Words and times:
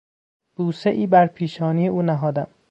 بوسهای 0.55 1.07
بر 1.07 1.27
پیشانی 1.27 1.87
او 1.87 2.01
نهادم. 2.01 2.47